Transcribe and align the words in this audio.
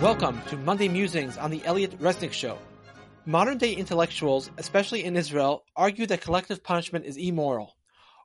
Welcome 0.00 0.40
to 0.46 0.56
Monday 0.56 0.86
Musings 0.86 1.36
on 1.36 1.50
the 1.50 1.64
Elliot 1.64 1.98
Resnick 1.98 2.30
Show. 2.30 2.56
Modern 3.26 3.58
day 3.58 3.72
intellectuals, 3.72 4.48
especially 4.56 5.02
in 5.02 5.16
Israel, 5.16 5.64
argue 5.74 6.06
that 6.06 6.20
collective 6.20 6.62
punishment 6.62 7.04
is 7.04 7.16
immoral. 7.16 7.74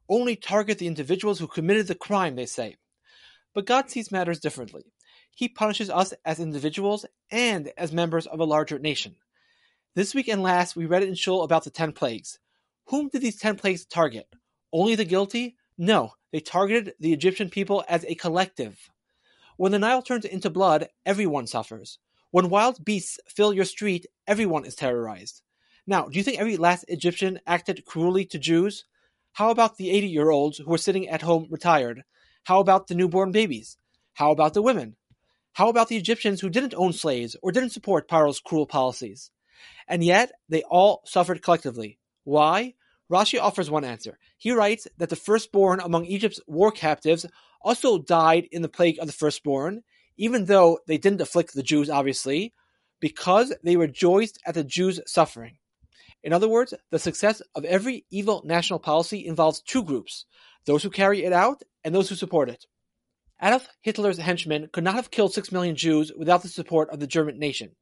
Only 0.07 0.35
target 0.35 0.77
the 0.77 0.85
individuals 0.85 1.39
who 1.39 1.47
committed 1.47 1.87
the 1.87 1.95
crime, 1.95 2.35
they 2.35 2.45
say. 2.45 2.75
But 3.55 3.65
God 3.65 3.89
sees 3.89 4.11
matters 4.11 4.39
differently. 4.39 4.83
He 5.31 5.47
punishes 5.47 5.89
us 5.89 6.13
as 6.23 6.39
individuals 6.39 7.07
and 7.31 7.71
as 7.75 7.91
members 7.91 8.27
of 8.27 8.39
a 8.39 8.45
larger 8.45 8.77
nation. 8.77 9.15
This 9.95 10.13
week 10.13 10.27
and 10.27 10.43
last, 10.43 10.75
we 10.75 10.85
read 10.85 11.01
in 11.01 11.15
Shul 11.15 11.41
about 11.41 11.63
the 11.63 11.71
ten 11.71 11.91
plagues. 11.91 12.37
Whom 12.89 13.09
did 13.09 13.23
these 13.23 13.39
ten 13.39 13.55
plagues 13.55 13.83
target? 13.83 14.27
Only 14.71 14.93
the 14.93 15.05
guilty? 15.05 15.57
No, 15.75 16.13
they 16.31 16.39
targeted 16.39 16.93
the 16.99 17.13
Egyptian 17.13 17.49
people 17.49 17.83
as 17.89 18.05
a 18.05 18.13
collective. 18.13 18.91
When 19.57 19.71
the 19.71 19.79
Nile 19.79 20.01
turns 20.01 20.25
into 20.25 20.49
blood, 20.49 20.89
everyone 21.05 21.47
suffers. 21.47 21.99
When 22.31 22.49
wild 22.49 22.83
beasts 22.83 23.19
fill 23.27 23.53
your 23.53 23.65
street, 23.65 24.07
everyone 24.25 24.65
is 24.65 24.75
terrorized. 24.75 25.41
Now, 25.85 26.07
do 26.07 26.17
you 26.17 26.23
think 26.23 26.39
every 26.39 26.57
last 26.57 26.85
Egyptian 26.87 27.39
acted 27.45 27.85
cruelly 27.85 28.25
to 28.25 28.39
Jews? 28.39 28.85
How 29.33 29.51
about 29.51 29.77
the 29.77 29.91
80 29.91 30.07
year 30.07 30.31
olds 30.31 30.57
who 30.57 30.73
are 30.73 30.77
sitting 30.77 31.07
at 31.07 31.21
home 31.21 31.47
retired? 31.49 32.03
How 32.45 32.59
about 32.59 32.87
the 32.87 32.95
newborn 32.95 33.31
babies? 33.31 33.77
How 34.13 34.31
about 34.31 34.53
the 34.53 34.61
women? 34.61 34.95
How 35.53 35.69
about 35.69 35.87
the 35.87 35.97
Egyptians 35.97 36.41
who 36.41 36.49
didn't 36.49 36.73
own 36.75 36.93
slaves 36.93 37.35
or 37.43 37.51
didn't 37.51 37.69
support 37.69 38.07
Paro's 38.07 38.39
cruel 38.39 38.65
policies? 38.65 39.29
And 39.87 40.03
yet, 40.03 40.31
they 40.49 40.63
all 40.63 41.01
suffered 41.05 41.43
collectively. 41.43 41.99
Why? 42.23 42.73
Rashi 43.13 43.39
offers 43.39 43.69
one 43.69 43.83
answer. 43.83 44.17
He 44.39 44.51
writes 44.51 44.87
that 44.97 45.09
the 45.09 45.15
firstborn 45.15 45.79
among 45.79 46.05
Egypt's 46.05 46.39
war 46.47 46.71
captives 46.71 47.27
also 47.61 47.99
died 47.99 48.47
in 48.51 48.63
the 48.63 48.69
plague 48.69 48.97
of 48.99 49.05
the 49.05 49.13
firstborn, 49.13 49.83
even 50.17 50.45
though 50.45 50.79
they 50.87 50.97
didn't 50.97 51.21
afflict 51.21 51.53
the 51.53 51.61
Jews, 51.61 51.91
obviously, 51.91 52.55
because 52.99 53.53
they 53.63 53.75
rejoiced 53.75 54.39
at 54.47 54.55
the 54.55 54.63
Jews' 54.63 54.99
suffering. 55.05 55.59
In 56.23 56.33
other 56.33 56.47
words, 56.49 56.73
the 56.89 56.97
success 56.97 57.39
of 57.53 57.65
every 57.65 58.05
evil 58.09 58.41
national 58.45 58.79
policy 58.79 59.27
involves 59.27 59.61
two 59.61 59.83
groups 59.83 60.25
those 60.65 60.81
who 60.81 60.89
carry 60.89 61.23
it 61.23 61.33
out 61.33 61.61
and 61.83 61.93
those 61.93 62.09
who 62.09 62.15
support 62.15 62.49
it. 62.49 62.65
Adolf 63.41 63.67
Hitler's 63.81 64.17
henchmen 64.17 64.69
could 64.71 64.83
not 64.83 64.95
have 64.95 65.11
killed 65.11 65.33
six 65.33 65.51
million 65.51 65.75
Jews 65.75 66.11
without 66.17 66.43
the 66.43 66.47
support 66.47 66.89
of 66.89 66.99
the 66.99 67.07
German 67.07 67.39
nation. 67.39 67.75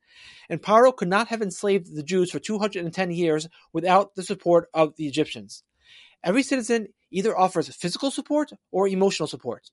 And 0.49 0.61
Paro 0.61 0.95
could 0.95 1.07
not 1.07 1.27
have 1.27 1.41
enslaved 1.41 1.95
the 1.95 2.03
Jews 2.03 2.31
for 2.31 2.39
210 2.39 3.11
years 3.11 3.47
without 3.71 4.15
the 4.15 4.23
support 4.23 4.69
of 4.73 4.95
the 4.95 5.07
Egyptians. 5.07 5.63
Every 6.23 6.43
citizen 6.43 6.87
either 7.11 7.37
offers 7.37 7.73
physical 7.75 8.11
support 8.11 8.51
or 8.71 8.87
emotional 8.87 9.27
support. 9.27 9.69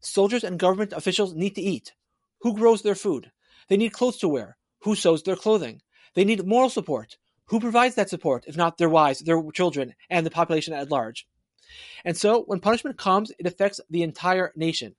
Soldiers 0.00 0.44
and 0.44 0.58
government 0.58 0.92
officials 0.92 1.34
need 1.34 1.54
to 1.54 1.62
eat. 1.62 1.94
Who 2.42 2.54
grows 2.54 2.82
their 2.82 2.94
food? 2.94 3.30
They 3.68 3.76
need 3.76 3.92
clothes 3.92 4.18
to 4.18 4.28
wear. 4.28 4.56
Who 4.82 4.94
sews 4.94 5.22
their 5.22 5.36
clothing? 5.36 5.80
They 6.14 6.24
need 6.24 6.46
moral 6.46 6.70
support. 6.70 7.16
Who 7.46 7.60
provides 7.60 7.94
that 7.94 8.10
support, 8.10 8.44
if 8.46 8.56
not 8.56 8.78
their 8.78 8.88
wives, 8.88 9.20
their 9.20 9.42
children, 9.52 9.94
and 10.10 10.24
the 10.24 10.30
population 10.30 10.74
at 10.74 10.90
large? 10.90 11.26
And 12.04 12.16
so, 12.16 12.42
when 12.42 12.60
punishment 12.60 12.98
comes, 12.98 13.32
it 13.38 13.46
affects 13.46 13.80
the 13.88 14.02
entire 14.02 14.52
nation. 14.56 14.94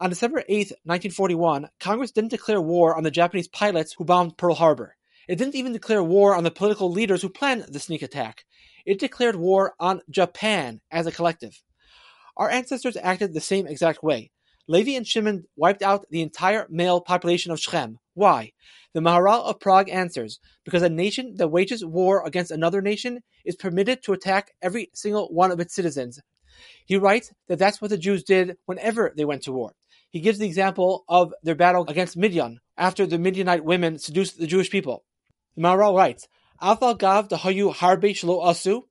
On 0.00 0.08
December 0.08 0.44
8, 0.48 0.72
1941, 0.84 1.68
Congress 1.78 2.10
didn't 2.10 2.30
declare 2.30 2.60
war 2.60 2.96
on 2.96 3.02
the 3.02 3.10
Japanese 3.10 3.48
pilots 3.48 3.94
who 3.94 4.04
bombed 4.04 4.38
Pearl 4.38 4.54
Harbor. 4.54 4.96
It 5.28 5.36
didn't 5.36 5.54
even 5.54 5.72
declare 5.72 6.02
war 6.02 6.34
on 6.34 6.44
the 6.44 6.50
political 6.50 6.90
leaders 6.90 7.22
who 7.22 7.28
planned 7.28 7.64
the 7.68 7.78
sneak 7.78 8.02
attack. 8.02 8.44
It 8.84 8.98
declared 8.98 9.36
war 9.36 9.74
on 9.78 10.00
Japan 10.10 10.80
as 10.90 11.06
a 11.06 11.12
collective. 11.12 11.62
Our 12.36 12.50
ancestors 12.50 12.96
acted 12.96 13.34
the 13.34 13.40
same 13.40 13.66
exact 13.66 14.02
way. 14.02 14.30
Levi 14.66 14.92
and 14.92 15.06
Shimon 15.06 15.44
wiped 15.56 15.82
out 15.82 16.06
the 16.10 16.22
entire 16.22 16.66
male 16.70 17.00
population 17.00 17.52
of 17.52 17.60
Shechem. 17.60 17.98
Why? 18.14 18.52
The 18.92 19.00
Maharal 19.00 19.44
of 19.44 19.60
Prague 19.60 19.88
answers 19.88 20.40
because 20.64 20.82
a 20.82 20.88
nation 20.88 21.34
that 21.36 21.48
wages 21.48 21.84
war 21.84 22.26
against 22.26 22.50
another 22.50 22.80
nation 22.80 23.20
is 23.44 23.56
permitted 23.56 24.02
to 24.02 24.12
attack 24.12 24.52
every 24.62 24.90
single 24.94 25.28
one 25.28 25.50
of 25.50 25.60
its 25.60 25.74
citizens. 25.74 26.20
He 26.84 26.96
writes 26.96 27.32
that 27.48 27.58
that's 27.58 27.80
what 27.80 27.90
the 27.90 27.98
Jews 27.98 28.24
did 28.24 28.56
whenever 28.66 29.12
they 29.16 29.24
went 29.24 29.42
to 29.42 29.52
war. 29.52 29.74
He 30.10 30.20
gives 30.20 30.38
the 30.38 30.46
example 30.46 31.04
of 31.08 31.32
their 31.42 31.54
battle 31.54 31.86
against 31.86 32.16
Midian 32.16 32.60
after 32.76 33.06
the 33.06 33.18
Midianite 33.18 33.64
women 33.64 33.98
seduced 33.98 34.38
the 34.38 34.46
Jewish 34.46 34.70
people. 34.70 35.04
The 35.56 35.76
writes, 35.76 36.26
Aval 36.60 36.98
Gav 36.98 37.28
Hayu 37.28 37.72
Harbe 37.74 38.10
Shlo 38.10 38.44
Asu, 38.44 38.82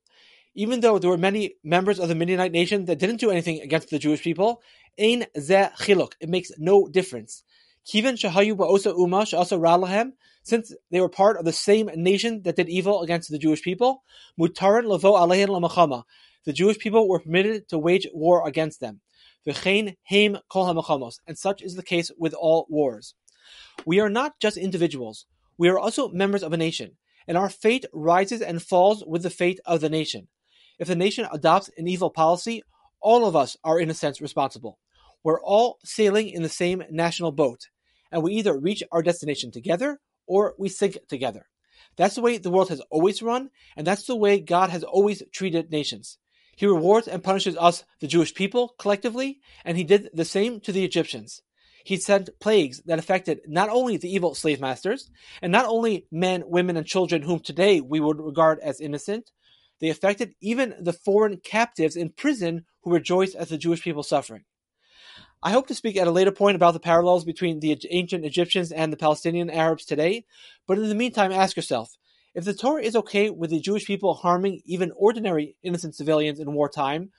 even 0.55 0.79
though 0.79 0.97
there 0.97 1.09
were 1.09 1.17
many 1.17 1.55
members 1.63 1.99
of 1.99 2.07
the 2.07 2.15
Midianite 2.15 2.51
nation 2.51 2.85
that 2.85 2.99
didn't 2.99 3.19
do 3.19 3.31
anything 3.31 3.61
against 3.61 3.89
the 3.89 3.99
Jewish 3.99 4.21
people, 4.21 4.61
Ein 4.99 5.25
Ze 5.37 5.67
Chiluk, 5.79 6.13
it 6.19 6.29
makes 6.29 6.51
no 6.57 6.87
difference. 6.87 7.43
Kivan 7.85 8.13
Shahayu 8.13 8.55
Ba'osa 8.55 8.97
Uma 8.97 9.21
Sha'asa 9.21 9.59
Ralahem, 9.59 10.13
since 10.43 10.73
they 10.91 11.01
were 11.01 11.09
part 11.09 11.37
of 11.37 11.45
the 11.45 11.53
same 11.53 11.89
nation 11.95 12.41
that 12.43 12.55
did 12.55 12.69
evil 12.69 13.01
against 13.01 13.29
the 13.29 13.37
Jewish 13.37 13.61
people, 13.61 14.03
Mutaran 14.39 14.85
Lavo 14.85 15.13
Alehin 15.13 15.47
Lamachama, 15.47 16.03
the 16.45 16.53
Jewish 16.53 16.79
people 16.79 17.07
were 17.07 17.19
permitted 17.19 17.67
to 17.69 17.77
wage 17.77 18.07
war 18.13 18.47
against 18.47 18.79
them. 18.79 19.01
V'chein 19.45 19.95
kol 20.49 20.65
hamachamos, 20.65 21.15
and 21.27 21.37
such 21.37 21.61
is 21.61 21.75
the 21.75 21.83
case 21.83 22.11
with 22.17 22.33
all 22.33 22.65
wars. 22.69 23.15
We 23.85 23.99
are 23.99 24.09
not 24.09 24.39
just 24.39 24.57
individuals; 24.57 25.25
we 25.57 25.69
are 25.69 25.79
also 25.79 26.09
members 26.09 26.43
of 26.43 26.53
a 26.53 26.57
nation, 26.57 26.97
and 27.27 27.37
our 27.37 27.49
fate 27.49 27.85
rises 27.93 28.41
and 28.41 28.61
falls 28.61 29.03
with 29.05 29.23
the 29.23 29.29
fate 29.29 29.59
of 29.65 29.81
the 29.81 29.89
nation. 29.89 30.27
If 30.77 30.87
the 30.87 30.95
nation 30.95 31.27
adopts 31.31 31.69
an 31.77 31.87
evil 31.87 32.09
policy, 32.09 32.63
all 33.01 33.25
of 33.25 33.35
us 33.35 33.57
are 33.63 33.79
in 33.79 33.89
a 33.89 33.93
sense 33.93 34.21
responsible. 34.21 34.79
We're 35.23 35.41
all 35.41 35.79
sailing 35.83 36.29
in 36.29 36.43
the 36.43 36.49
same 36.49 36.83
national 36.89 37.31
boat, 37.31 37.67
and 38.11 38.23
we 38.23 38.33
either 38.35 38.57
reach 38.57 38.83
our 38.91 39.03
destination 39.03 39.51
together 39.51 39.99
or 40.25 40.55
we 40.57 40.69
sink 40.69 40.97
together. 41.09 41.47
That's 41.97 42.15
the 42.15 42.21
way 42.21 42.37
the 42.37 42.51
world 42.51 42.69
has 42.69 42.81
always 42.89 43.21
run, 43.21 43.49
and 43.75 43.85
that's 43.85 44.05
the 44.05 44.15
way 44.15 44.39
God 44.39 44.69
has 44.69 44.83
always 44.83 45.21
treated 45.33 45.71
nations. 45.71 46.17
He 46.59 46.65
rewards 46.65 47.07
and 47.07 47.23
punishes 47.23 47.55
us, 47.55 47.85
the 48.01 48.07
Jewish 48.07 48.33
people, 48.33 48.75
collectively, 48.77 49.39
and 49.63 49.77
he 49.77 49.85
did 49.85 50.09
the 50.13 50.25
same 50.25 50.59
to 50.59 50.73
the 50.73 50.83
Egyptians. 50.83 51.41
He 51.85 51.95
sent 51.95 52.37
plagues 52.41 52.81
that 52.81 52.99
affected 52.99 53.39
not 53.47 53.69
only 53.69 53.95
the 53.95 54.13
evil 54.13 54.35
slave 54.35 54.59
masters, 54.59 55.09
and 55.41 55.53
not 55.53 55.65
only 55.67 56.05
men, 56.11 56.43
women, 56.47 56.75
and 56.75 56.85
children 56.85 57.21
whom 57.21 57.39
today 57.39 57.79
we 57.79 58.01
would 58.01 58.19
regard 58.19 58.59
as 58.59 58.81
innocent, 58.81 59.31
they 59.79 59.87
affected 59.87 60.35
even 60.41 60.75
the 60.81 60.91
foreign 60.91 61.37
captives 61.37 61.95
in 61.95 62.09
prison 62.09 62.65
who 62.81 62.91
rejoiced 62.91 63.37
at 63.37 63.47
the 63.47 63.57
Jewish 63.57 63.81
people 63.81 64.03
suffering. 64.03 64.43
I 65.41 65.51
hope 65.51 65.67
to 65.67 65.75
speak 65.75 65.95
at 65.95 66.07
a 66.07 66.11
later 66.11 66.33
point 66.33 66.57
about 66.57 66.73
the 66.73 66.81
parallels 66.81 67.23
between 67.23 67.61
the 67.61 67.79
ancient 67.89 68.25
Egyptians 68.25 68.73
and 68.73 68.91
the 68.91 68.97
Palestinian 68.97 69.49
Arabs 69.49 69.85
today, 69.85 70.25
but 70.67 70.77
in 70.77 70.89
the 70.89 70.93
meantime, 70.93 71.31
ask 71.31 71.55
yourself 71.55 71.95
if 72.35 72.45
the 72.45 72.53
Torah 72.53 72.83
is 72.83 72.95
okay 72.95 73.29
with 73.29 73.49
the 73.49 73.59
Jewish 73.59 73.85
people 73.85 74.13
harming 74.13 74.61
even 74.65 74.91
ordinary 74.95 75.55
innocent 75.63 75.95
civilians 75.95 76.39
in 76.39 76.53
wartime, 76.53 77.11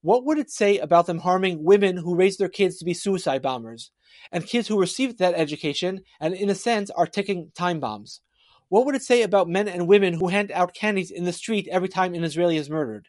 what 0.00 0.24
would 0.24 0.38
it 0.38 0.50
say 0.50 0.78
about 0.78 1.06
them 1.06 1.18
harming 1.18 1.64
women 1.64 1.96
who 1.96 2.14
raise 2.14 2.36
their 2.36 2.48
kids 2.48 2.78
to 2.78 2.84
be 2.84 2.94
suicide 2.94 3.42
bombers, 3.42 3.90
and 4.30 4.46
kids 4.46 4.68
who 4.68 4.78
received 4.78 5.18
that 5.18 5.34
education 5.34 6.02
and, 6.20 6.34
in 6.34 6.50
a 6.50 6.54
sense, 6.54 6.90
are 6.90 7.06
ticking 7.06 7.50
time 7.54 7.80
bombs? 7.80 8.20
What 8.68 8.84
would 8.86 8.94
it 8.94 9.02
say 9.02 9.22
about 9.22 9.48
men 9.48 9.66
and 9.66 9.88
women 9.88 10.14
who 10.14 10.28
hand 10.28 10.52
out 10.52 10.74
candies 10.74 11.10
in 11.10 11.24
the 11.24 11.32
street 11.32 11.66
every 11.70 11.88
time 11.88 12.14
an 12.14 12.22
Israeli 12.22 12.58
is 12.58 12.70
murdered? 12.70 13.08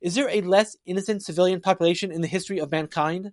Is 0.00 0.14
there 0.14 0.30
a 0.30 0.40
less 0.40 0.76
innocent 0.86 1.22
civilian 1.22 1.60
population 1.60 2.10
in 2.10 2.22
the 2.22 2.28
history 2.28 2.58
of 2.58 2.70
mankind? 2.70 3.32